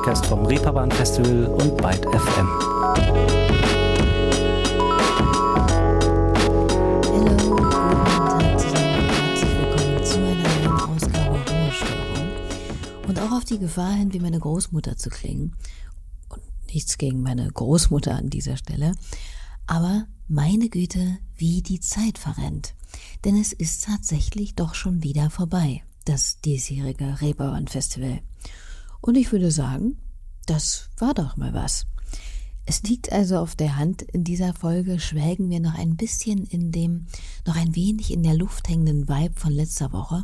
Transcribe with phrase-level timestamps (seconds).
[0.00, 2.48] Podcast vom Reeperbahn Festival und Byte FM.
[13.06, 15.54] Und auch auf die Gefahr hin, wie meine Großmutter zu klingen.
[16.30, 16.40] Und
[16.72, 18.94] nichts gegen meine Großmutter an dieser Stelle.
[19.66, 22.72] Aber meine Güte, wie die Zeit verrennt.
[23.26, 28.22] Denn es ist tatsächlich doch schon wieder vorbei, das diesjährige Reeperbahn Festival.
[29.00, 29.98] Und ich würde sagen,
[30.46, 31.86] das war doch mal was.
[32.66, 36.70] Es liegt also auf der Hand, in dieser Folge schwelgen wir noch ein bisschen in
[36.70, 37.06] dem,
[37.46, 40.22] noch ein wenig in der Luft hängenden Vibe von letzter Woche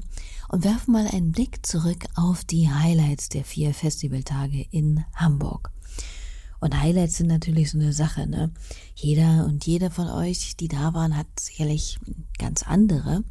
[0.49, 5.73] und werfen mal einen Blick zurück auf die Highlights der vier Festivaltage in Hamburg.
[6.61, 8.51] Und Highlights sind natürlich so eine Sache, ne?
[8.95, 11.99] Jeder und jede von euch, die da waren, hat sicherlich
[12.39, 13.25] ganz andere.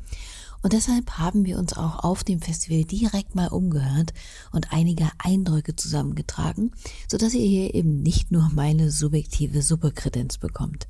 [0.66, 4.16] Und deshalb haben wir uns auch auf dem Festival direkt mal umgehört
[4.52, 6.72] und einige Eindrücke zusammengetragen,
[7.08, 10.88] sodass ihr hier eben nicht nur meine subjektive Superkredenz bekommt.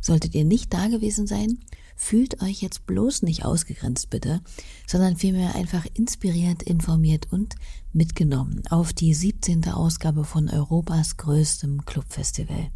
[0.00, 1.58] Solltet ihr nicht da gewesen sein,
[1.96, 4.40] fühlt euch jetzt bloß nicht ausgegrenzt bitte,
[4.86, 7.56] sondern vielmehr einfach inspiriert, informiert und
[7.92, 9.68] mitgenommen auf die 17.
[9.68, 12.70] Ausgabe von Europas größtem Clubfestival.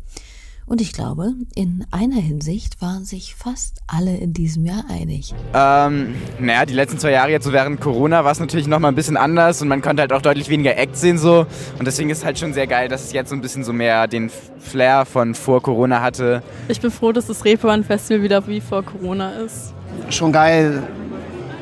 [0.69, 5.35] Und ich glaube, in einer Hinsicht waren sich fast alle in diesem Jahr einig.
[5.55, 8.95] Ähm, naja, die letzten zwei Jahre jetzt so während Corona war es natürlich nochmal ein
[8.95, 11.47] bisschen anders und man konnte halt auch deutlich weniger Acts sehen so.
[11.79, 13.73] Und deswegen ist es halt schon sehr geil, dass es jetzt so ein bisschen so
[13.73, 16.43] mehr den Flair von vor Corona hatte.
[16.69, 19.73] Ich bin froh, dass das Reeperbahn-Festival wieder wie vor Corona ist.
[20.11, 20.83] Schon geil,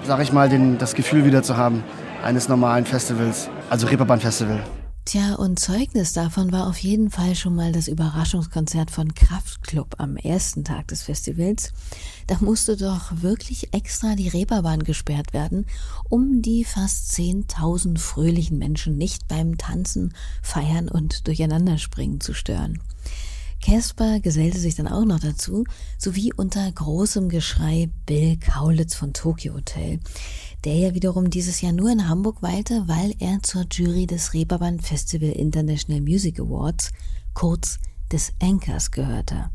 [0.04, 1.84] sag ich mal, den, das Gefühl wieder zu haben
[2.24, 4.58] eines normalen Festivals, also Reeperbahn-Festival.
[5.06, 10.16] Tja, und Zeugnis davon war auf jeden Fall schon mal das Überraschungskonzert von Kraftklub am
[10.16, 11.72] ersten Tag des Festivals.
[12.26, 15.64] Da musste doch wirklich extra die Reeperbahn gesperrt werden,
[16.08, 20.12] um die fast 10.000 fröhlichen Menschen nicht beim Tanzen,
[20.42, 22.80] Feiern und Durcheinanderspringen zu stören.
[23.62, 25.64] Casper gesellte sich dann auch noch dazu,
[25.98, 30.00] sowie unter großem Geschrei Bill Kaulitz von Tokyo Hotel,
[30.64, 34.80] der ja wiederum dieses Jahr nur in Hamburg weilte, weil er zur Jury des Reeperbahn
[34.80, 36.92] Festival International Music Awards,
[37.34, 37.78] kurz
[38.12, 39.50] des Anchors, gehörte.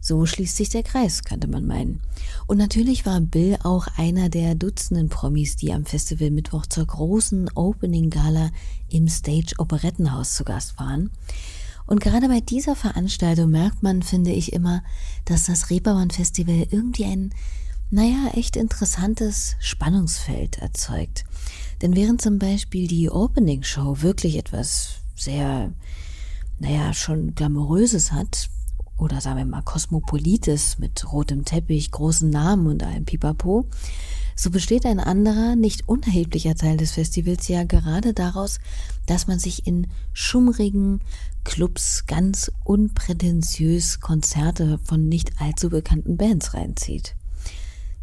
[0.00, 2.00] So schließt sich der Kreis, könnte man meinen.
[2.46, 7.50] Und natürlich war Bill auch einer der Dutzenden Promis, die am Festival Mittwoch zur großen
[7.54, 8.50] Opening Gala
[8.88, 11.10] im Stage Operettenhaus zu Gast waren.
[11.88, 14.82] Und gerade bei dieser Veranstaltung merkt man, finde ich immer,
[15.24, 17.30] dass das Reeperbahn Festival irgendwie ein,
[17.90, 21.24] naja, echt interessantes Spannungsfeld erzeugt.
[21.80, 25.72] Denn während zum Beispiel die Opening Show wirklich etwas sehr,
[26.58, 28.50] naja, schon glamouröses hat,
[28.98, 33.66] oder sagen wir mal Kosmopolites mit rotem Teppich, großen Namen und einem Pipapo,
[34.38, 38.60] so besteht ein anderer, nicht unerheblicher Teil des Festivals ja gerade daraus,
[39.06, 41.00] dass man sich in schummrigen,
[41.42, 47.16] Clubs ganz unprätentiös Konzerte von nicht allzu bekannten Bands reinzieht.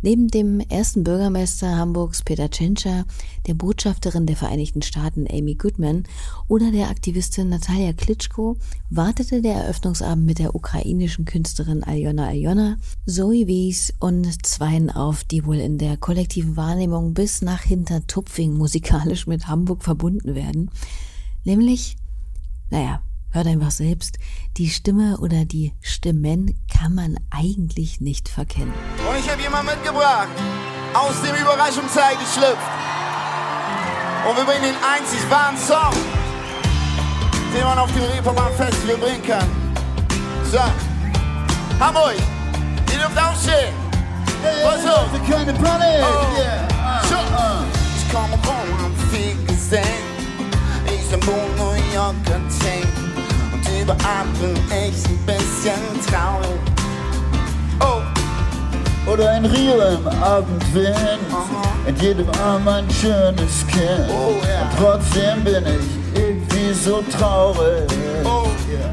[0.01, 3.05] Neben dem ersten Bürgermeister Hamburgs Peter Tschentscher,
[3.47, 6.03] der Botschafterin der Vereinigten Staaten Amy Goodman
[6.47, 8.57] oder der Aktivistin Natalia Klitschko
[8.89, 15.45] wartete der Eröffnungsabend mit der ukrainischen Künstlerin Aljona Aljona, Zoe Wies und Zweien auf, die
[15.45, 20.69] wohl in der kollektiven Wahrnehmung bis nach Hintertupfing musikalisch mit Hamburg verbunden werden.
[21.43, 21.97] Nämlich,
[22.69, 23.01] naja,
[23.35, 24.17] Hört einfach selbst,
[24.55, 28.73] die Stimme oder die Stimmen kann man eigentlich nicht verkennen.
[29.15, 30.27] Und ich habe jemanden mitgebracht,
[30.93, 32.67] aus dem Überraschungsteil geschlüpft.
[34.27, 35.93] Und wir bringen den einzig wahren Song,
[37.55, 39.47] den man auf dem Reeperbahn Festival bringen kann.
[40.51, 40.59] So,
[41.79, 42.15] Hamburg,
[42.91, 43.73] ihr dürft aufstehen.
[44.65, 45.07] Was auf?
[45.29, 46.03] Keine Panik.
[46.03, 46.37] Oh.
[46.37, 47.01] Yeah.
[47.07, 50.03] So, ich komme rum, hab viel gesehen.
[50.87, 56.74] Ich bin New Yorker Team überall bin ich ein bisschen traurig.
[59.11, 60.97] Oder ein Rio im Abendwind,
[61.31, 61.63] Aha.
[61.87, 64.09] in jedem Arm ein schönes Kind.
[64.09, 64.63] Oh, yeah.
[64.63, 67.87] Und trotzdem bin ich irgendwie so traurig.
[68.23, 68.47] Oh.
[68.69, 68.91] Yeah.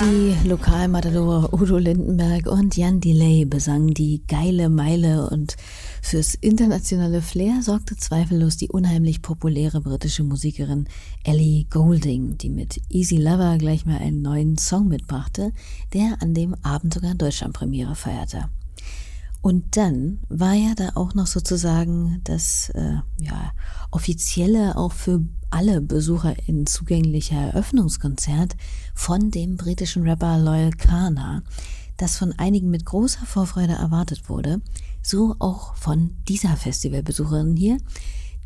[0.00, 5.56] Die Lokalmatadore Udo Lindenberg und Jan Delay besangen die geile Meile und
[6.04, 10.88] Fürs internationale Flair sorgte zweifellos die unheimlich populäre britische Musikerin
[11.22, 15.52] Ellie Goulding, die mit Easy Lover gleich mal einen neuen Song mitbrachte,
[15.94, 18.50] der an dem Abend sogar Deutschlandpremiere feierte.
[19.42, 23.52] Und dann war ja da auch noch sozusagen das äh, ja,
[23.90, 28.56] offizielle, auch für alle BesucherInnen zugängliche Eröffnungskonzert
[28.94, 31.42] von dem britischen Rapper Loyal Kana,
[31.96, 34.60] das von einigen mit großer Vorfreude erwartet wurde,
[35.02, 37.78] so auch von dieser Festivalbesucherin hier,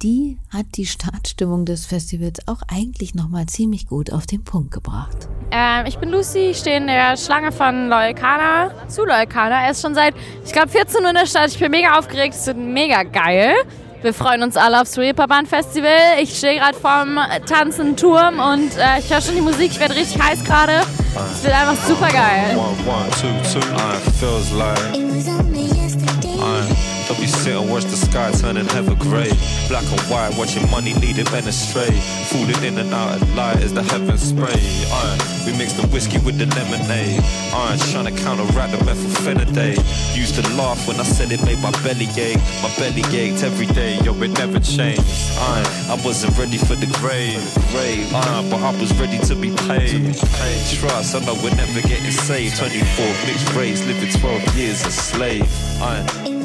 [0.02, 5.28] die hat die Startstimmung des Festivals auch eigentlich nochmal ziemlich gut auf den Punkt gebracht.
[5.50, 9.64] Ähm, ich bin Lucy, ich stehe in der Schlange von Loyalkana zu Loyalkana.
[9.64, 10.14] Er ist schon seit,
[10.44, 11.48] ich glaube, 14 Uhr in der Stadt.
[11.48, 13.54] Ich bin mega aufgeregt, es wird mega geil.
[14.02, 16.20] Wir freuen uns alle aufs Reeperbahn Festival.
[16.20, 19.72] Ich stehe gerade vorm tanzenden Turm und äh, ich höre schon die Musik.
[19.72, 20.82] Ich werde richtig heiß gerade.
[21.32, 22.56] Es wird einfach super geil.
[22.56, 23.28] One, one, two,
[23.58, 23.66] two.
[27.06, 29.30] Don't be sit and watch the sky turning heaven grey.
[29.68, 31.94] Black and white, watching money lead it men astray.
[32.30, 34.58] Falling in and out of light as the heavens spray.
[34.90, 37.22] Iron, we mix the whiskey with the lemonade.
[37.54, 39.78] Iron, trying to counteract the methylphenidate.
[40.16, 42.42] Used to laugh when I said it made my belly ache.
[42.60, 45.06] My belly ached every day, yo, it never changed.
[45.38, 47.38] Iron, I wasn't ready for the grave.
[48.14, 50.10] Iron, but I was ready to be paid.
[50.74, 52.56] Trust, I know we're never getting saved.
[52.58, 55.46] 24 mixed race, living 12 years a slave.
[55.80, 56.35] Iron.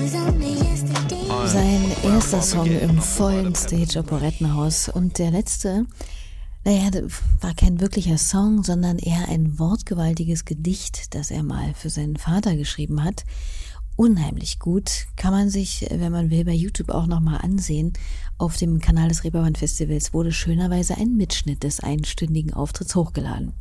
[1.46, 5.86] Sein erster Song im vollen Stage Operettenhaus und der letzte,
[6.66, 6.90] naja,
[7.40, 12.56] war kein wirklicher Song, sondern eher ein wortgewaltiges Gedicht, das er mal für seinen Vater
[12.56, 13.26] geschrieben hat.
[13.96, 17.94] Unheimlich gut, kann man sich, wenn man will, bei YouTube auch nochmal ansehen.
[18.40, 23.54] Auf dem Kanal des Reeperbahn Festivals wurde schönerweise ein Mitschnitt des einstündigen Auftritts hochgeladen.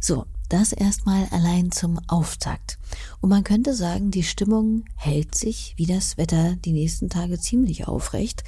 [0.00, 2.78] So, das erstmal allein zum Auftakt.
[3.20, 7.86] Und man könnte sagen, die Stimmung hält sich wie das Wetter die nächsten Tage ziemlich
[7.86, 8.44] aufrecht.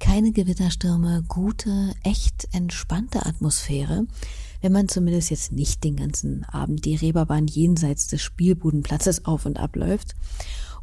[0.00, 4.06] Keine Gewitterstürme, gute, echt entspannte Atmosphäre.
[4.62, 9.58] Wenn man zumindest jetzt nicht den ganzen Abend die Reeperbahn jenseits des Spielbudenplatzes auf und
[9.58, 10.14] abläuft.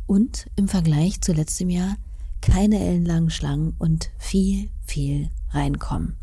[0.08, 1.98] Und im Vergleich zu letztem Jahr
[2.42, 6.16] keine ellenlangen Schlangen und viel, viel reinkommen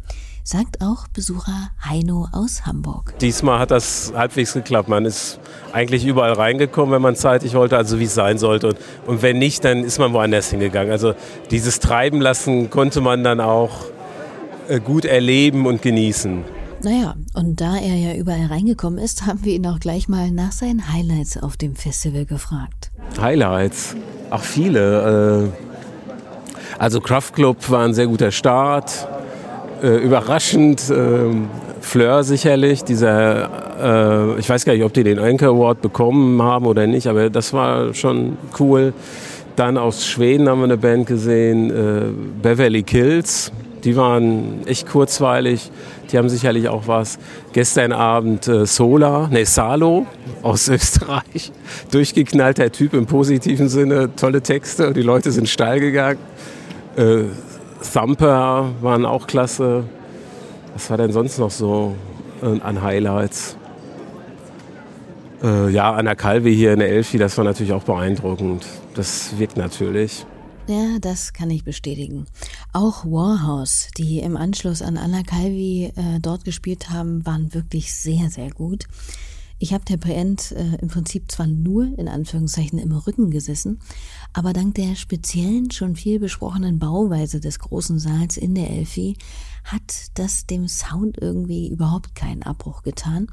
[0.49, 3.12] sagt auch Besucher Heino aus Hamburg.
[3.19, 4.89] Diesmal hat das halbwegs geklappt.
[4.89, 5.39] Man ist
[5.75, 8.69] eigentlich überall reingekommen, wenn man zeitig wollte, also wie es sein sollte.
[8.69, 10.91] Und, und wenn nicht, dann ist man woanders hingegangen.
[10.91, 11.12] Also
[11.50, 13.73] dieses Treiben lassen konnte man dann auch
[14.69, 16.45] äh, gut erleben und genießen.
[16.83, 20.53] Naja, und da er ja überall reingekommen ist, haben wir ihn auch gleich mal nach
[20.53, 22.91] seinen Highlights auf dem Festival gefragt.
[23.21, 23.95] Highlights?
[24.31, 25.53] Ach, viele.
[25.53, 29.06] Äh, also Kraft Club war ein sehr guter Start
[29.82, 30.90] äh, überraschend.
[30.90, 31.34] Äh,
[31.80, 36.66] Fleur sicherlich, dieser, äh, ich weiß gar nicht, ob die den Anchor Award bekommen haben
[36.66, 38.92] oder nicht, aber das war schon cool.
[39.56, 42.02] Dann aus Schweden haben wir eine Band gesehen, äh,
[42.42, 43.52] Beverly Kills.
[43.84, 45.70] Die waren echt kurzweilig.
[46.10, 47.19] Die haben sicherlich auch was.
[47.52, 50.06] Gestern Abend äh, Sola, ne Salo
[50.42, 51.52] aus Österreich.
[51.90, 54.92] Durchgeknallter Typ im positiven Sinne, tolle Texte.
[54.92, 56.19] Die Leute sind steil gegangen.
[57.82, 59.84] Thumper waren auch klasse.
[60.75, 61.94] Was war denn sonst noch so
[62.42, 63.56] äh, an Highlights?
[65.42, 68.66] Äh, ja, Anna Calvi hier in der Elfi, das war natürlich auch beeindruckend.
[68.94, 70.26] Das wirkt natürlich.
[70.66, 72.26] Ja, das kann ich bestätigen.
[72.72, 78.28] Auch Warhouse, die im Anschluss an Anna Calvi äh, dort gespielt haben, waren wirklich sehr,
[78.28, 78.84] sehr gut.
[79.60, 83.81] Ich habe der Band äh, im Prinzip zwar nur in Anführungszeichen im Rücken gesessen,
[84.32, 89.16] aber dank der speziellen, schon viel besprochenen Bauweise des großen Saals in der Elfi
[89.64, 93.26] hat das dem Sound irgendwie überhaupt keinen Abbruch getan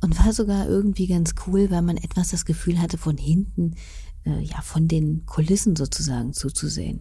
[0.00, 3.74] und war sogar irgendwie ganz cool, weil man etwas das Gefühl hatte, von hinten,
[4.24, 7.00] äh, ja, von den Kulissen sozusagen zuzusehen.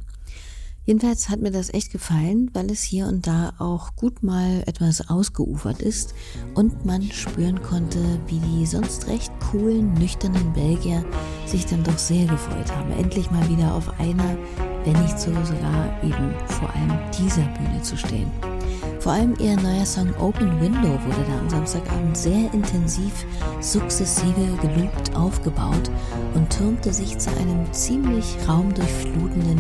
[0.89, 5.07] Jedenfalls hat mir das echt gefallen, weil es hier und da auch gut mal etwas
[5.07, 6.15] ausgeufert ist
[6.55, 11.05] und man spüren konnte, wie die sonst recht coolen, nüchternen Belgier
[11.45, 14.35] sich dann doch sehr gefreut haben, endlich mal wieder auf einer,
[14.83, 18.58] wenn nicht sogar eben vor allem dieser Bühne zu stehen.
[18.99, 23.25] Vor allem ihr neuer Song Open Window wurde da am Samstagabend sehr intensiv,
[23.61, 25.89] sukzessive geloopt aufgebaut
[26.35, 29.59] und türmte sich zu einem ziemlich raumdurchflutenden,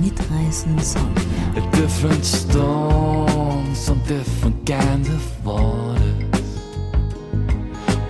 [0.00, 1.14] mitreißenden Song.
[1.56, 6.34] A different storms on different kinds of waters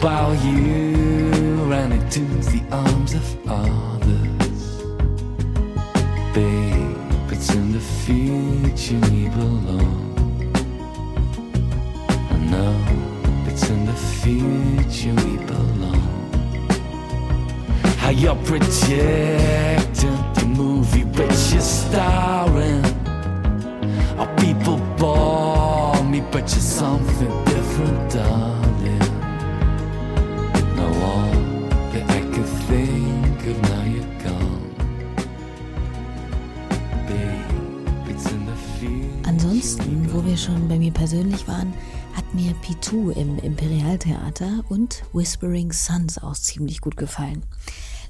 [0.04, 4.82] While you ran into the arms of others.
[6.34, 9.83] Babe, it's in the future we belong
[18.24, 22.82] you're projecting the movie which you're starring.
[24.18, 28.98] Are people bore me, but you're something different, darling.
[30.74, 31.32] Now all
[31.92, 34.74] that I could think of now you're gone.
[37.06, 39.28] Babe, it's in the future.
[39.28, 41.74] Ansonsten, wo wir schon bei mir persönlich waren,
[42.14, 47.42] hat mir P2 im Imperialtheater und Whispering Suns auch ziemlich gut gefallen.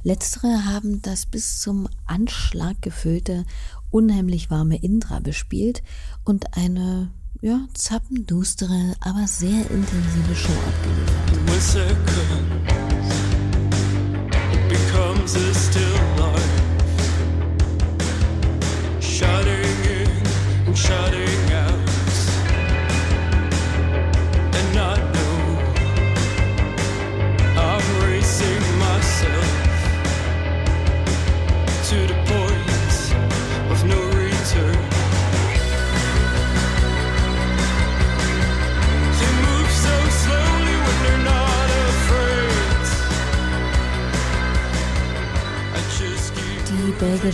[0.06, 3.46] Letztere haben das bis zum Anschlag gefüllte
[3.90, 5.82] unheimlich warme Indra bespielt
[6.24, 11.24] und eine ja, zappendustere, aber sehr intensive Show abgeliefert.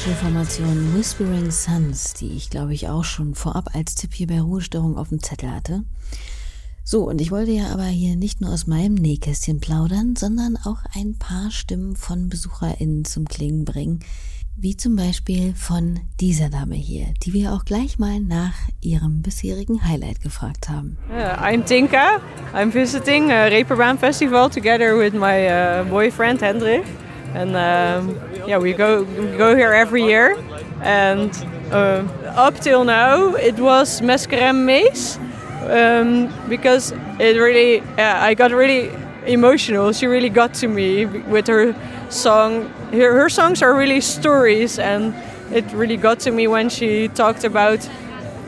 [0.00, 4.28] Die belgische Formation Whispering Suns, die ich glaube ich auch schon vorab als Tipp hier
[4.28, 5.85] bei Ruhestörung auf dem Zettel hatte.
[6.85, 10.78] So, und ich wollte ja aber hier nicht nur aus meinem Nähkästchen plaudern, sondern auch
[10.95, 14.00] ein paar Stimmen von BesucherInnen zum Klingen bringen.
[14.57, 19.87] Wie zum Beispiel von dieser Dame hier, die wir auch gleich mal nach ihrem bisherigen
[19.87, 20.97] Highlight gefragt haben.
[21.11, 22.21] Uh, I'm Tinka.
[22.54, 26.85] I'm visiting uh, Reeperbahn Festival together with my uh, boyfriend Hendrik,
[27.34, 30.37] and um, yeah, we go we go here every year.
[30.82, 31.30] And
[31.70, 35.18] uh, up till now, it was Meskerem Maze
[35.68, 38.90] um, because it really, yeah, I got really
[39.26, 39.92] emotional.
[39.92, 41.75] She really got to me with her
[42.08, 42.68] song.
[42.92, 45.14] Her, her songs are really stories, and
[45.52, 47.87] it really got to me when she talked about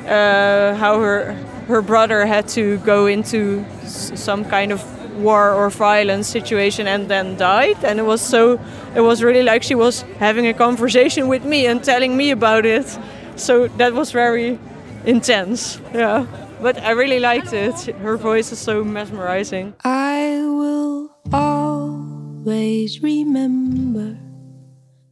[0.07, 1.35] uh, how her
[1.69, 4.83] her brother had to go into some kind of
[5.23, 7.85] war or violence situation and then died.
[7.85, 8.61] And it was so
[8.95, 12.67] it was really like she was having a conversation with me and telling me about
[12.67, 12.99] it.
[13.37, 14.59] So that was very
[15.07, 15.81] intense.
[15.95, 16.26] Yeah.
[16.61, 17.75] But i really liked it.
[18.02, 19.75] Her voice is so mesmerizing.
[19.85, 24.17] I will always remember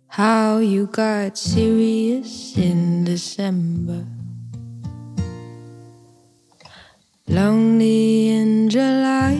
[0.06, 4.06] how you got serious in December.
[7.26, 9.38] Lonely in July,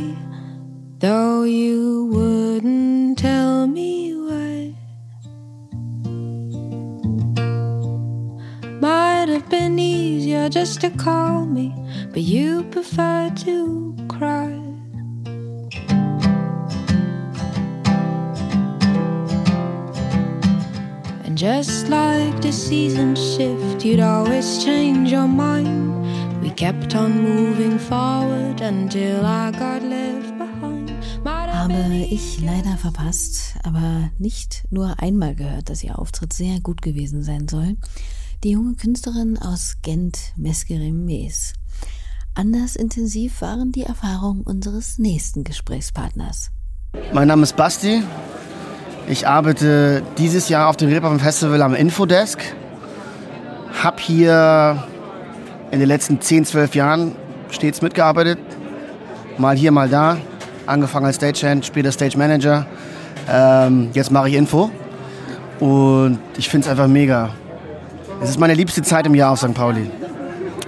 [1.00, 4.74] though you wouldn't tell me why.
[8.80, 11.74] Might have been easier just to call me,
[12.12, 14.52] but you prefer to cry.
[21.24, 26.42] And just like the seasons shift, you'd always change your mind.
[26.42, 30.49] We kept on moving forward until I got left behind.
[31.70, 37.22] Habe ich leider verpasst, aber nicht nur einmal gehört, dass ihr Auftritt sehr gut gewesen
[37.22, 37.76] sein soll.
[38.42, 41.52] Die junge Künstlerin aus Gent, Meskerim Mees.
[42.34, 46.50] Anders intensiv waren die Erfahrungen unseres nächsten Gesprächspartners.
[47.12, 48.02] Mein Name ist Basti.
[49.08, 52.40] Ich arbeite dieses Jahr auf dem Reeperbahn Festival am Infodesk.
[53.80, 54.88] Hab hier
[55.70, 57.14] in den letzten 10, 12 Jahren
[57.50, 58.40] stets mitgearbeitet.
[59.38, 60.18] Mal hier, mal da.
[60.70, 62.64] Angefangen als Stagehand, später Stage Manager.
[63.28, 64.70] Ähm, jetzt mache ich Info.
[65.58, 67.30] Und ich finde es einfach mega.
[68.22, 69.52] Es ist meine liebste Zeit im Jahr auf St.
[69.52, 69.90] Pauli.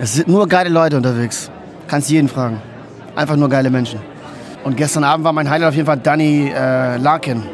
[0.01, 1.53] Es sind nur geile Leute unterwegs.
[1.87, 2.61] Kannst jeden fragen.
[3.15, 4.01] Einfach nur geile Menschen.
[4.65, 7.45] Und gestern Abend war mein Highlight auf jeden Fall Danny äh, Larkin.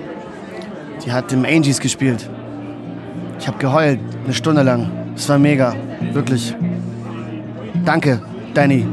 [1.05, 2.31] Die hat im Angies gespielt.
[3.39, 4.91] Ich habe geheult, eine Stunde lang.
[5.15, 5.75] Es war mega,
[6.13, 6.55] wirklich.
[7.85, 8.23] Danke,
[8.55, 8.87] Danny.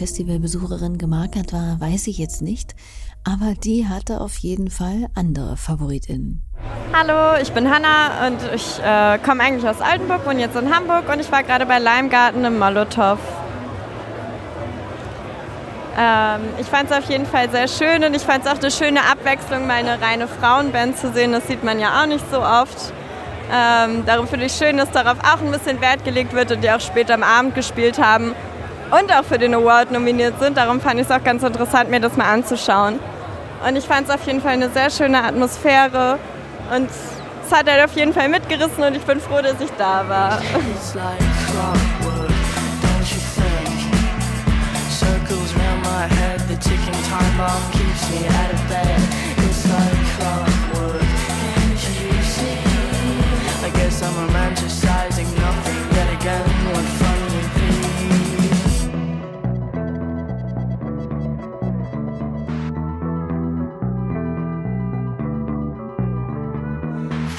[0.00, 2.74] Festivalbesucherin gemarkert war, weiß ich jetzt nicht.
[3.22, 6.42] Aber die hatte auf jeden Fall andere FavoritInnen.
[6.94, 11.06] Hallo, ich bin Hanna und ich äh, komme eigentlich aus Altenburg, wohne jetzt in Hamburg
[11.12, 13.18] und ich war gerade bei Leimgarten im Molotow.
[15.98, 18.70] Ähm, ich fand es auf jeden Fall sehr schön und ich fand es auch eine
[18.70, 21.32] schöne Abwechslung, mal eine reine Frauenband zu sehen.
[21.32, 22.94] Das sieht man ja auch nicht so oft.
[23.52, 26.70] Ähm, darum finde ich schön, dass darauf auch ein bisschen Wert gelegt wird und die
[26.70, 28.34] auch später am Abend gespielt haben
[28.90, 30.56] und auch für den Award nominiert sind.
[30.56, 32.98] Darum fand ich es auch ganz interessant, mir das mal anzuschauen.
[33.66, 36.18] Und ich fand es auf jeden Fall eine sehr schöne Atmosphäre
[36.74, 40.08] und das hat halt auf jeden Fall mitgerissen und ich bin froh, dass ich da
[40.08, 40.40] war.
[40.74, 41.18] It's like
[41.50, 42.30] clockwork,
[42.82, 43.14] don't
[56.99, 56.99] you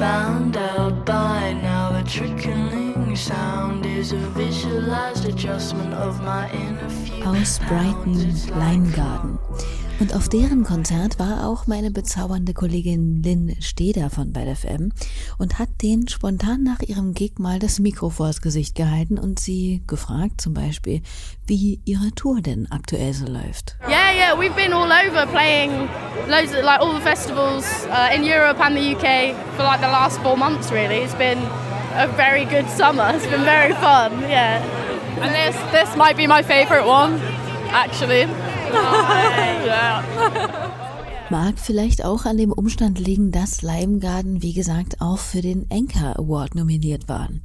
[0.02, 7.24] Found out by now the trickling sound is a visualized adjustment of my inner view.
[7.24, 9.38] aus Brighton Lime Garden.
[10.00, 14.92] Und auf deren Konzert war auch meine bezaubernde Kollegin Lynn Steder von Bad FM
[15.38, 19.84] und hat denen spontan nach ihrem Gig mal das Mikro vors Gesicht gehalten und sie
[19.86, 21.04] gefragt zum Beispiel,
[21.46, 23.78] wie ihre Tour denn aktuell so läuft.
[23.88, 25.72] Yeah, yeah, we've been all over playing
[26.28, 29.88] loads of like all the festivals uh, in Europe and the UK for like the
[29.88, 30.72] last four months.
[30.72, 31.40] Really, it's been
[31.96, 33.12] a very good summer.
[33.14, 34.22] It's been very fun.
[34.22, 34.64] Yeah,
[35.22, 37.20] and this this might be my favourite one,
[37.72, 38.22] actually.
[39.72, 40.04] yeah.
[41.30, 45.66] Mag vielleicht auch an dem Umstand liegen, dass Lime Garden, wie gesagt, auch für den
[45.72, 47.42] Anchor Award nominiert waren.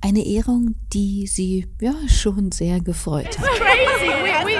[0.00, 3.44] Eine Ehrung, die sie ja schon sehr gefreut hat.
[3.44, 4.08] crazy.
[4.08, 4.56] We, we,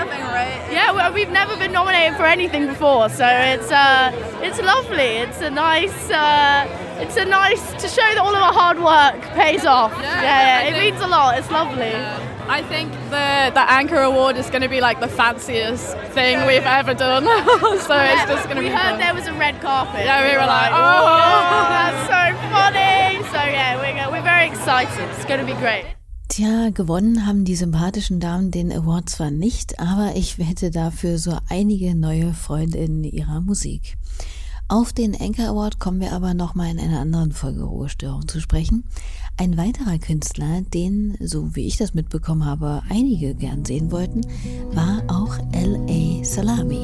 [0.77, 5.13] yeah, well, we've never been nominated for anything before, so it's uh, it's lovely.
[5.25, 6.69] It's a nice, uh,
[7.01, 9.93] it's a nice to show that all of our hard work pays off.
[9.93, 11.39] Yeah, yeah, I it think- means a lot.
[11.39, 11.95] It's lovely.
[12.49, 16.71] I think the the Anchor Award is going to be like the fanciest thing we've
[16.81, 17.25] ever done.
[17.89, 18.69] so it's just going to be.
[18.69, 19.01] we heard fun.
[19.01, 20.05] there was a red carpet.
[20.05, 21.67] Yeah, we were like, oh, oh.
[21.75, 22.23] that's so
[22.55, 23.25] funny.
[23.33, 25.09] So yeah, we're we're very excited.
[25.17, 25.96] It's going to be great.
[26.37, 31.39] Tja, gewonnen haben die sympathischen Damen den Award zwar nicht, aber ich wette dafür so
[31.49, 33.97] einige neue Freundinnen ihrer Musik.
[34.69, 38.85] Auf den Anchor Award kommen wir aber nochmal in einer anderen Folge Ruhestörung zu sprechen.
[39.39, 44.21] Ein weiterer Künstler, den, so wie ich das mitbekommen habe, einige gern sehen wollten,
[44.73, 46.23] war auch L.A.
[46.23, 46.83] Salami.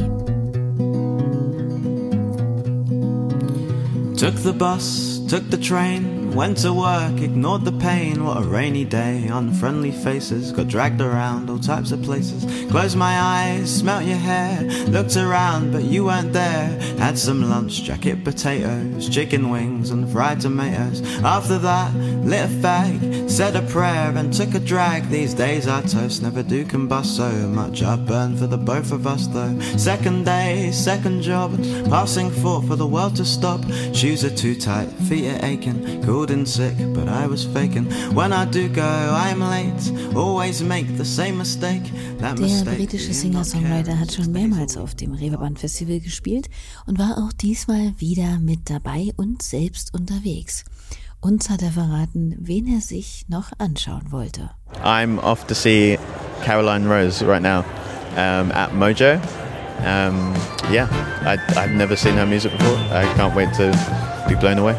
[4.17, 8.25] Took the bus, took the train, went to work, ignored the pain.
[8.25, 12.45] What a rainy day, unfriendly faces, got dragged around all types of places.
[12.71, 16.69] Closed my eyes, smelt your hair, looked around, but you weren't there.
[16.99, 21.03] Had some lunch, jacket potatoes, chicken wings, and fried tomatoes.
[21.23, 25.09] After that, lit a fag, said a prayer, and took a drag.
[25.09, 27.83] These days our toast never do combust so much.
[27.83, 29.59] I burn for the both of us though.
[29.77, 31.57] Second day, second job,
[31.91, 33.61] passing thought for the world to stop.
[33.93, 37.87] Shoes are too tight, feet are aching, cold and sick, but I was faking.
[38.15, 40.15] When I do go, I'm late.
[40.17, 41.83] Always make the same mistake.
[42.19, 42.77] That Der mistake.
[42.77, 46.49] britische Singer-Songwriter hat schon mehrmals auf dem Reeperbahn Festival gespielt
[46.87, 50.65] und war auch diesmal wieder mit dabei und selbst unterwegs.
[51.21, 54.51] Uns hat er verraten, wen er sich noch anschauen wollte.
[54.85, 55.99] I'm off to see
[56.45, 57.61] Caroline Rose right now
[58.17, 59.21] um, at Mojo.
[59.85, 60.33] Um,
[60.71, 60.89] yeah,
[61.25, 62.77] I, I've never seen her music before.
[62.93, 63.73] I can't wait to
[64.29, 64.77] be blown away.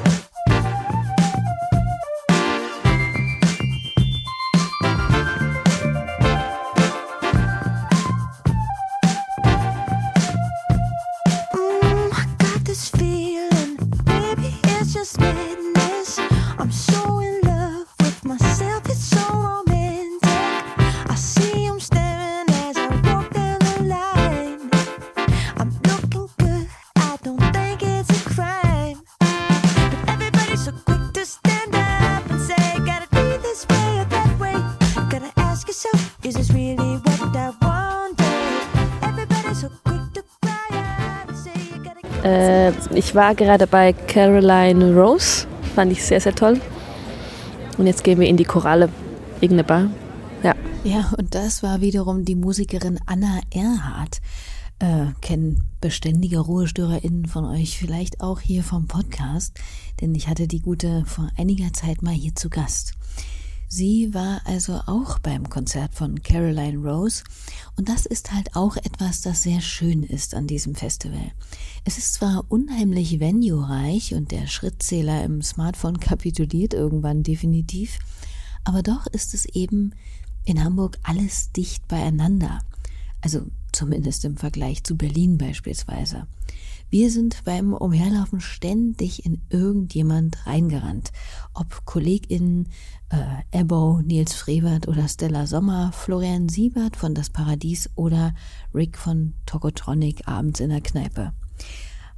[43.13, 45.42] Ich war gerade bei Caroline Rose,
[45.73, 46.59] fand ich sehr, sehr toll.
[47.77, 48.89] Und jetzt gehen wir in die Koralle,
[49.35, 49.89] irgendeine Bar.
[50.43, 50.55] Ja.
[50.83, 54.21] Ja, und das war wiederum die Musikerin Anna Erhardt.
[54.79, 59.57] Äh, kennen beständige RuhestörerInnen von euch vielleicht auch hier vom Podcast,
[60.01, 62.93] denn ich hatte die gute vor einiger Zeit mal hier zu Gast.
[63.75, 67.23] Sie war also auch beim Konzert von Caroline Rose
[67.75, 71.31] und das ist halt auch etwas, das sehr schön ist an diesem Festival.
[71.83, 77.97] Es ist zwar unheimlich venue-reich und der Schrittzähler im Smartphone kapituliert irgendwann definitiv,
[78.63, 79.95] aber doch ist es eben
[80.45, 82.59] in Hamburg alles dicht beieinander.
[83.21, 86.27] Also zumindest im Vergleich zu Berlin beispielsweise.
[86.93, 91.11] Wir sind beim Umherlaufen ständig in irgendjemand reingerannt.
[91.55, 92.69] Ob KollegInnen,
[93.09, 98.35] äh, Ebbo, Nils Frevert oder Stella Sommer, Florian Siebert von Das Paradies oder
[98.75, 101.33] Rick von Tokotronic abends in der Kneipe.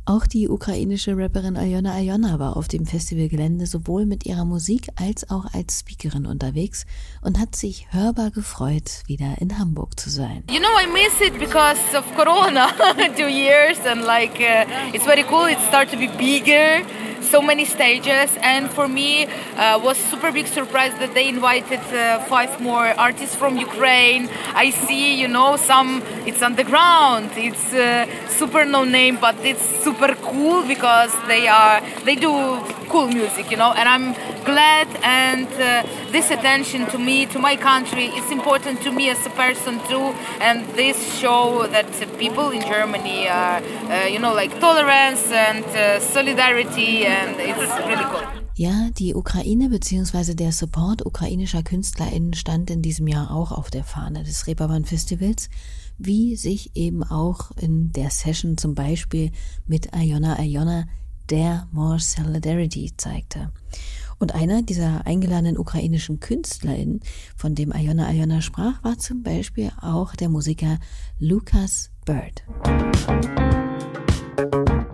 [0.07, 5.27] Auch die ukrainische Rapperin Aljona Aljona war auf dem Festivalgelände sowohl mit ihrer Musik als
[5.31, 6.85] auch als Speakerin unterwegs
[7.23, 10.43] und hat sich hörbar gefreut, wieder in Hamburg zu sein.
[10.47, 12.67] You know, I miss it because of Corona,
[13.17, 15.47] two years, and like uh, it's very cool.
[15.47, 16.85] It started to be bigger,
[17.25, 22.19] so many stages, and for me, uh, was super big surprise that they invited uh,
[22.25, 24.29] five more artists from Ukraine.
[24.53, 30.15] I see, you know, some it's underground, it's uh, super no name, but it's super
[30.15, 32.31] cool because they are they do
[32.89, 34.13] cool music, you know, and I'm
[34.45, 39.25] glad and uh, this attention to me, to my country, it's important to me as
[39.25, 40.13] a person too.
[40.39, 45.99] And this show that people in Germany are, uh, you know, like tolerance and uh,
[45.99, 47.05] solidarity,
[47.88, 48.45] really cool.
[48.56, 50.34] Ja, die Ukraine bzw.
[50.34, 55.49] der Support ukrainischer KünstlerInnen stand in diesem Jahr auch auf der Fahne des Reeperbahn Festivals,
[55.97, 59.32] wie sich eben auch in der Session zum Beispiel
[59.65, 60.86] mit Ayona Ayona
[61.30, 63.51] der More Solidarity zeigte.
[64.19, 67.01] Und einer dieser eingeladenen ukrainischen KünstlerInnen,
[67.36, 70.80] von dem Ayona Ayona sprach, war zum Beispiel auch der Musiker
[71.19, 72.43] Lucas Bird.
[74.38, 74.85] I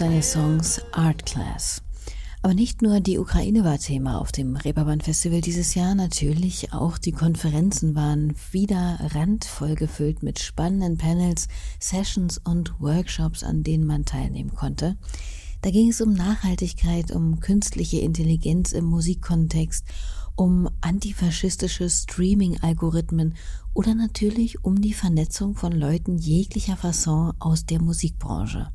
[0.00, 1.82] seines Songs Art Class.
[2.40, 6.96] Aber nicht nur die Ukraine war Thema auf dem Reeperbahn Festival dieses Jahr, natürlich auch
[6.96, 14.06] die Konferenzen waren wieder randvoll gefüllt mit spannenden Panels, Sessions und Workshops, an denen man
[14.06, 14.96] teilnehmen konnte.
[15.60, 19.84] Da ging es um Nachhaltigkeit, um künstliche Intelligenz im Musikkontext,
[20.34, 23.34] um antifaschistische Streaming-Algorithmen
[23.74, 28.72] oder natürlich um die Vernetzung von Leuten jeglicher Fasson aus der Musikbranche.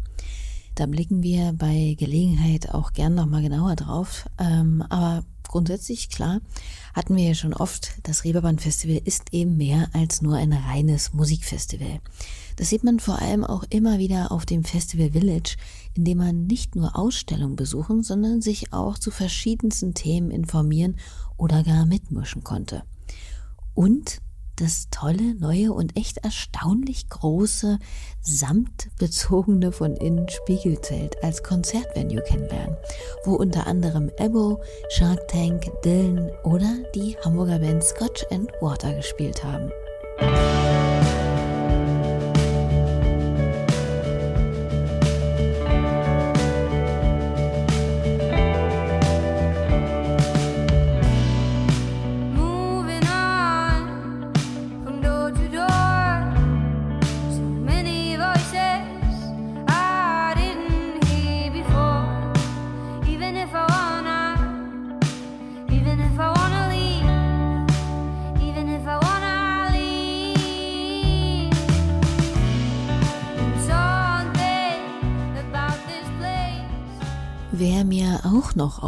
[0.75, 4.29] Da blicken wir bei Gelegenheit auch gern nochmal genauer drauf.
[4.37, 6.41] Ähm, aber grundsätzlich, klar,
[6.93, 11.13] hatten wir ja schon oft, das Reeperbahn Festival ist eben mehr als nur ein reines
[11.13, 12.01] Musikfestival.
[12.57, 15.55] Das sieht man vor allem auch immer wieder auf dem Festival Village,
[15.93, 20.97] in dem man nicht nur Ausstellungen besuchen, sondern sich auch zu verschiedensten Themen informieren
[21.37, 22.83] oder gar mitmischen konnte.
[23.73, 24.19] Und
[24.55, 27.79] das tolle, neue und echt erstaunlich große,
[28.21, 32.77] samtbezogene von innen Spiegelzelt als Konzertvenue kennenlernen,
[33.23, 39.43] wo unter anderem Ebo, Shark Tank, Dylan oder die Hamburger Band Scotch and Water gespielt
[39.43, 39.71] haben.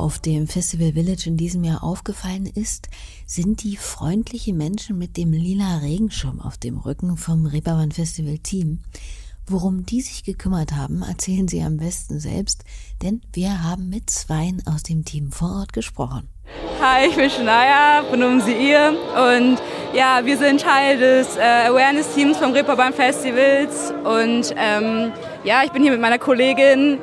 [0.08, 2.88] Auf dem Festival Village in diesem Jahr aufgefallen ist,
[3.26, 8.80] sind die freundlichen Menschen mit dem lila Regenschirm auf dem Rücken vom Reeperbahn Festival Team.
[9.48, 12.64] Worum die sich gekümmert haben, erzählen sie am besten selbst,
[13.02, 16.30] denn wir haben mit zweien aus dem Team vor Ort gesprochen.
[16.82, 19.58] Hi, ich bin Shania, Pronomen sie ihr und
[19.94, 25.12] ja, wir sind Teil des äh, Awareness-Teams vom Reeperbahn Festivals und ähm,
[25.44, 26.98] ja, ich bin hier mit meiner Kollegin.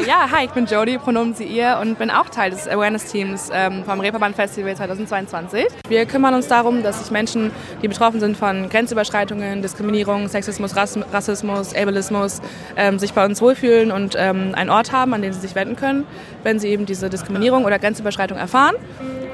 [0.00, 3.50] Äh, ja, hi, ich bin Jodie, Pronomen sie ihr und bin auch Teil des Awareness-Teams
[3.52, 5.66] ähm, vom Reeperbahn Festival 2022.
[5.88, 7.50] Wir kümmern uns darum, dass sich Menschen,
[7.82, 12.40] die betroffen sind von Grenzüberschreitungen, Diskriminierung, Sexismus, Rass Rassismus, Ableismus,
[12.76, 15.76] ähm, sich bei uns wohlfühlen und ähm, einen Ort haben, an den sie sich wenden
[15.76, 16.06] können,
[16.42, 18.76] wenn sie eben diese Diskriminierung oder Grenzüberschreitung erfahren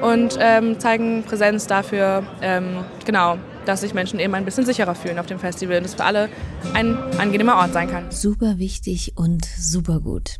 [0.01, 5.19] und ähm, zeigen Präsenz dafür, ähm, genau, dass sich Menschen eben ein bisschen sicherer fühlen
[5.19, 6.29] auf dem Festival und es für alle
[6.73, 8.11] ein angenehmer Ort sein kann.
[8.11, 10.39] Super wichtig und super gut.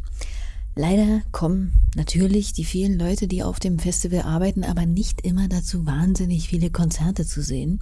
[0.80, 5.88] Leider kommen natürlich die vielen Leute, die auf dem Festival arbeiten, aber nicht immer dazu,
[5.88, 7.82] wahnsinnig viele Konzerte zu sehen.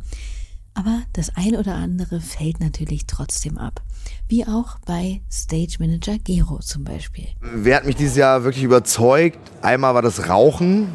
[0.76, 3.82] Aber das ein oder andere fällt natürlich trotzdem ab.
[4.30, 7.28] Wie auch bei Stage Manager Gero zum Beispiel.
[7.42, 9.40] Wer hat mich dieses Jahr wirklich überzeugt?
[9.62, 10.88] Einmal war das Rauchen,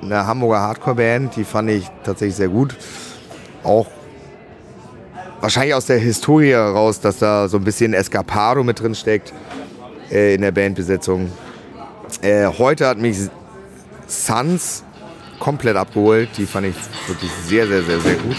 [0.00, 2.78] eine Hamburger Hardcore-Band, die fand ich tatsächlich sehr gut.
[3.62, 3.88] Auch
[5.42, 9.34] wahrscheinlich aus der Historie heraus, dass da so ein bisschen Escapado mit drin steckt
[10.12, 11.32] äh, in der Bandbesetzung.
[12.20, 13.16] Äh, heute hat mich
[14.06, 14.84] Suns
[15.38, 16.28] komplett abgeholt.
[16.36, 16.76] Die fand ich
[17.08, 18.36] wirklich sehr, sehr, sehr, sehr gut.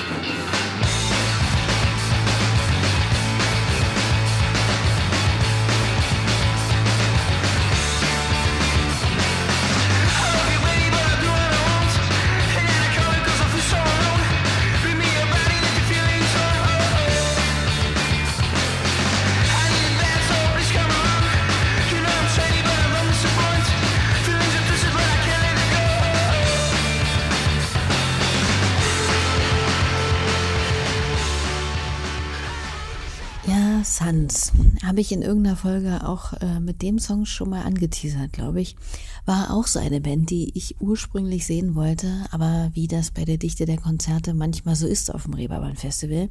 [33.46, 34.54] Ja, Suns.
[34.86, 38.78] Habe ich in irgendeiner Folge auch äh, mit dem Song schon mal angeteasert, glaube ich.
[39.26, 43.38] War auch so eine Band, die ich ursprünglich sehen wollte, aber wie das bei der
[43.38, 46.30] Dichte der Konzerte manchmal so ist auf dem Reeperbahn Festival,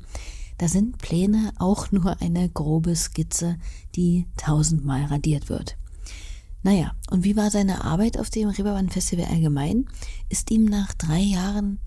[0.57, 3.57] da sind Pläne auch nur eine grobe Skizze,
[3.94, 5.77] die tausendmal radiert wird.
[6.62, 9.87] Naja, und wie war seine Arbeit auf dem Reeperbahn Festival allgemein?
[10.31, 11.79] Ist ihm nach drei Jahren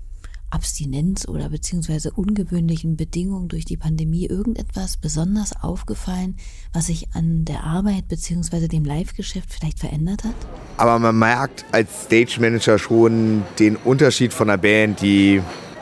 [0.50, 6.38] Abstinenz oder beziehungsweise ungewöhnlichen Bedingungen durch die Pandemie irgendetwas besonders aufgefallen,
[6.74, 10.36] was sich an der Arbeit beziehungsweise dem Live-Geschäft vielleicht verändert hat?
[10.78, 15.42] Aber man merkt als Stage Manager schon den Unterschied von einer Band, die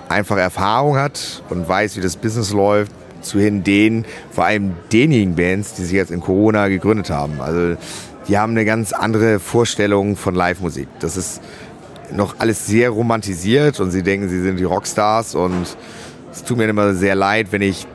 [0.10, 5.36] einfach Erfahrung hat und weiß, wie das Business läuft, zu hin den, vor allem denjenigen
[5.36, 7.40] Bands, die sich jetzt in Corona gegründet haben.
[7.40, 7.78] Also
[8.28, 10.88] die haben eine ganz andere Vorstellung von Live-Musik.
[11.00, 11.42] Das ist
[12.16, 15.78] noch alles sehr romantisiert und sie denken, sie sind die Rockstars und
[16.32, 17.88] es tut mir immer sehr leid, wenn ich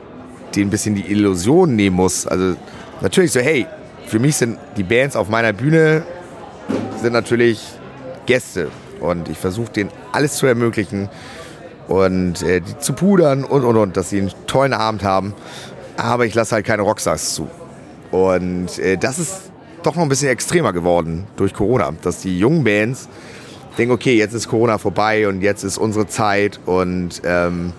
[0.55, 2.27] denen ein bisschen die Illusion nehmen muss.
[2.27, 2.55] Also
[3.01, 3.65] natürlich so, hey,
[4.07, 6.03] für mich sind die Bands auf meiner Bühne
[7.01, 7.61] sind natürlich
[8.25, 11.09] Gäste und ich versuche denen alles zu ermöglichen
[11.87, 15.33] und äh, die zu pudern und und und, dass sie einen tollen Abend haben.
[15.97, 17.49] Aber ich lasse halt keine Rockstars zu.
[18.11, 19.51] Und äh, das ist
[19.83, 23.07] doch noch ein bisschen extremer geworden durch Corona, dass die jungen Bands
[23.77, 27.73] denken, okay, jetzt ist Corona vorbei und jetzt ist unsere Zeit und ähm,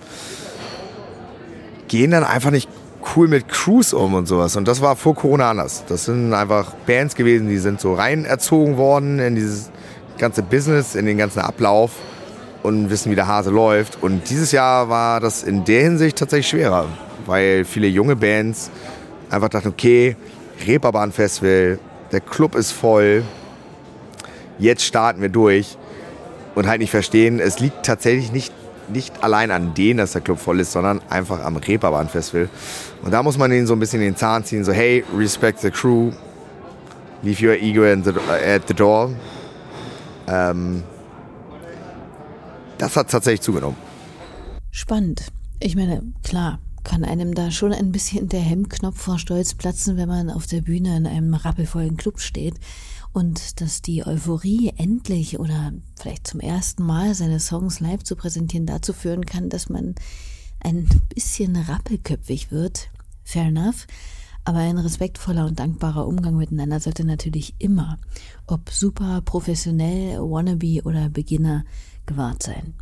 [1.87, 2.69] gehen dann einfach nicht
[3.15, 4.55] cool mit Crews um und sowas.
[4.55, 5.83] Und das war vor Corona anders.
[5.87, 9.71] Das sind einfach Bands gewesen, die sind so rein erzogen worden in dieses
[10.17, 11.91] ganze Business, in den ganzen Ablauf
[12.63, 14.01] und wissen, wie der Hase läuft.
[14.01, 16.85] Und dieses Jahr war das in der Hinsicht tatsächlich schwerer,
[17.25, 18.69] weil viele junge Bands
[19.29, 20.15] einfach dachten, okay,
[20.65, 21.79] Reeperbahn Festival,
[22.11, 23.23] der Club ist voll,
[24.59, 25.77] jetzt starten wir durch
[26.55, 28.53] und halt nicht verstehen, es liegt tatsächlich nicht,
[28.89, 32.49] nicht allein an denen, dass der Club voll ist, sondern einfach am Reeperbahn Festival.
[33.03, 35.71] Und da muss man ihnen so ein bisschen den Zahn ziehen, so hey, respect the
[35.71, 36.11] crew,
[37.23, 39.11] leave your ego at the door.
[40.27, 40.83] Ähm,
[42.77, 43.77] das hat tatsächlich zugenommen.
[44.71, 45.27] Spannend.
[45.59, 50.07] Ich meine, klar, kann einem da schon ein bisschen der Hemmknopf vor Stolz platzen, wenn
[50.07, 52.55] man auf der Bühne in einem rappelvollen Club steht
[53.13, 58.65] und dass die Euphorie endlich oder vielleicht zum ersten Mal seine Songs live zu präsentieren
[58.65, 59.95] dazu führen kann, dass man
[60.59, 62.89] ein bisschen rappelköpfig wird.
[63.23, 63.87] Fair enough.
[64.43, 67.97] Aber ein respektvoller und dankbarer Umgang miteinander sollte natürlich immer,
[68.47, 71.63] ob super professionell, wannabe oder Beginner,
[72.07, 72.73] gewahrt sein.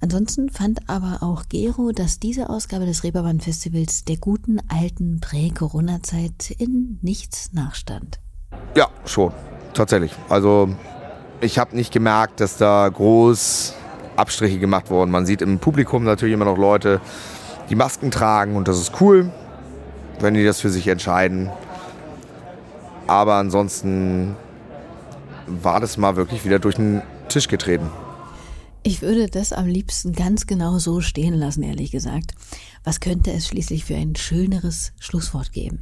[0.00, 6.50] Ansonsten fand aber auch Gero, dass diese Ausgabe des Reeperbahn Festivals der guten alten Prä-Corona-Zeit
[6.58, 8.20] in nichts nachstand.
[8.76, 9.32] Ja, schon.
[9.74, 10.12] Tatsächlich.
[10.28, 10.68] Also
[11.40, 13.74] ich habe nicht gemerkt, dass da groß
[14.16, 15.10] Abstriche gemacht wurden.
[15.10, 17.00] Man sieht im Publikum natürlich immer noch Leute,
[17.68, 19.30] die Masken tragen und das ist cool,
[20.20, 21.50] wenn die das für sich entscheiden.
[23.06, 24.36] Aber ansonsten
[25.46, 27.90] war das mal wirklich wieder durch den Tisch getreten.
[28.82, 32.34] Ich würde das am liebsten ganz genau so stehen lassen, ehrlich gesagt.
[32.84, 35.80] Was könnte es schließlich für ein schöneres Schlusswort geben?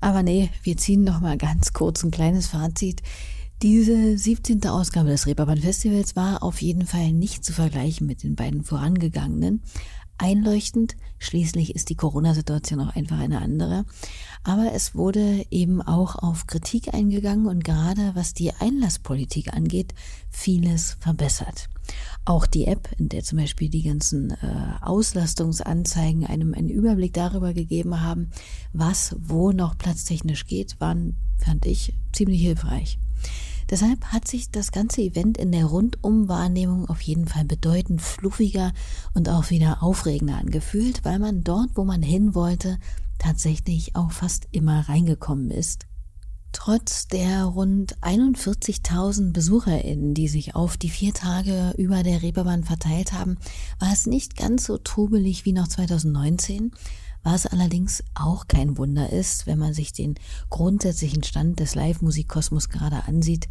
[0.00, 3.02] Aber nee, wir ziehen noch mal ganz kurz ein kleines Fazit.
[3.62, 4.64] Diese 17.
[4.66, 9.62] Ausgabe des Reeperbahn Festivals war auf jeden Fall nicht zu vergleichen mit den beiden vorangegangenen.
[10.16, 13.84] Einleuchtend, schließlich ist die Corona-Situation auch einfach eine andere.
[14.44, 19.94] Aber es wurde eben auch auf Kritik eingegangen und gerade was die Einlasspolitik angeht,
[20.30, 21.68] vieles verbessert.
[22.24, 24.36] Auch die App, in der zum Beispiel die ganzen äh,
[24.82, 28.30] Auslastungsanzeigen einem einen Überblick darüber gegeben haben,
[28.72, 32.98] was wo noch platztechnisch geht, waren, fand ich, ziemlich hilfreich.
[33.70, 38.72] Deshalb hat sich das ganze Event in der Rundumwahrnehmung auf jeden Fall bedeutend fluffiger
[39.12, 42.78] und auch wieder aufregender angefühlt, weil man dort, wo man hin wollte,
[43.18, 45.87] tatsächlich auch fast immer reingekommen ist.
[46.52, 53.12] Trotz der rund 41.000 BesucherInnen, die sich auf die vier Tage über der Reeperbahn verteilt
[53.12, 53.38] haben,
[53.78, 56.72] war es nicht ganz so trubelig wie noch 2019.
[57.22, 60.14] Was allerdings auch kein Wunder ist, wenn man sich den
[60.50, 63.48] grundsätzlichen Stand des Live-Musikkosmos gerade ansieht,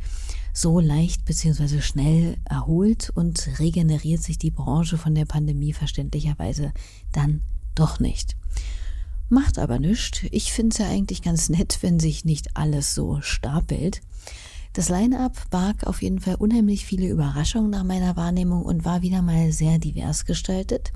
[0.53, 1.81] so leicht bzw.
[1.81, 6.73] schnell erholt und regeneriert sich die Branche von der Pandemie verständlicherweise
[7.11, 7.41] dann
[7.75, 8.35] doch nicht.
[9.29, 10.21] Macht aber nichts.
[10.31, 14.01] Ich finde es ja eigentlich ganz nett, wenn sich nicht alles so stapelt.
[14.73, 19.21] Das Line-up barg auf jeden Fall unheimlich viele Überraschungen nach meiner Wahrnehmung und war wieder
[19.21, 20.93] mal sehr divers gestaltet.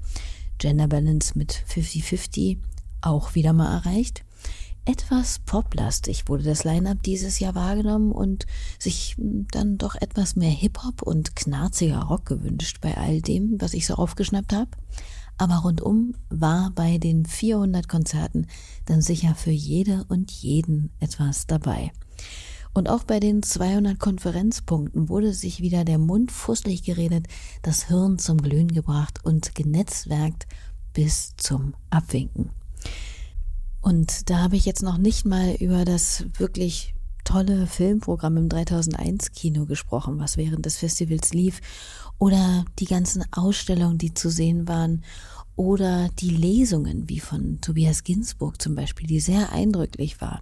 [0.59, 2.59] Gender Balance mit 50-50
[3.01, 4.23] auch wieder mal erreicht.
[4.85, 8.47] Etwas poplastig wurde das Line-up dieses Jahr wahrgenommen und
[8.79, 13.85] sich dann doch etwas mehr Hip-Hop und knarziger Rock gewünscht bei all dem, was ich
[13.85, 14.71] so aufgeschnappt habe.
[15.41, 18.45] Aber rundum war bei den 400 Konzerten
[18.85, 21.91] dann sicher für jede und jeden etwas dabei.
[22.75, 27.25] Und auch bei den 200 Konferenzpunkten wurde sich wieder der Mund fusselig geredet,
[27.63, 30.45] das Hirn zum Glühen gebracht und genetzwerkt
[30.93, 32.51] bis zum Abwinken.
[33.81, 36.93] Und da habe ich jetzt noch nicht mal über das wirklich
[37.23, 41.61] tolle Filmprogramm im 3001 Kino gesprochen, was während des Festivals lief,
[42.17, 45.03] oder die ganzen Ausstellungen, die zu sehen waren,
[45.55, 50.41] oder die Lesungen, wie von Tobias Ginsburg zum Beispiel, die sehr eindrücklich war.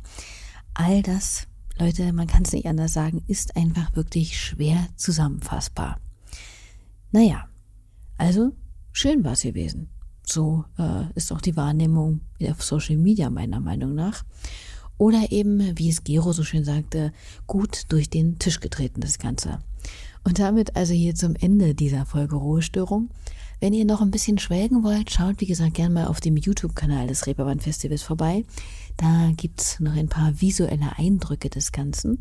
[0.74, 6.00] All das, Leute, man kann es nicht anders sagen, ist einfach wirklich schwer zusammenfassbar.
[7.12, 7.48] Naja,
[8.18, 8.54] also
[8.92, 9.89] schön war es gewesen.
[10.24, 14.24] So äh, ist auch die Wahrnehmung auf Social Media meiner Meinung nach.
[14.99, 17.13] Oder eben, wie es Gero so schön sagte,
[17.47, 19.59] gut durch den Tisch getreten, das Ganze.
[20.25, 23.09] Und damit also hier zum Ende dieser Folge Ruhestörung.
[23.62, 27.07] Wenn ihr noch ein bisschen schwelgen wollt, schaut wie gesagt gerne mal auf dem YouTube-Kanal
[27.07, 28.43] des Reeperbahn Festivals vorbei.
[28.97, 32.19] Da gibt's noch ein paar visuelle Eindrücke des Ganzen.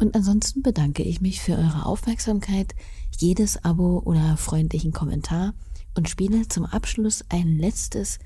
[0.00, 2.74] Und ansonsten bedanke ich mich für eure Aufmerksamkeit,
[3.16, 5.54] jedes Abo oder freundlichen Kommentar
[5.96, 8.18] und spiele zum Abschluss ein letztes,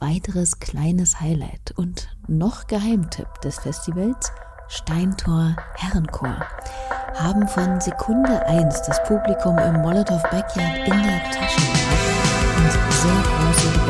[0.00, 4.32] weiteres kleines Highlight und noch Geheimtipp des Festivals,
[4.68, 6.44] Steintor Herrenchor,
[7.14, 11.60] haben von Sekunde 1 das Publikum im Molotow Backyard in der Tasche.
[12.56, 13.89] Und sehr große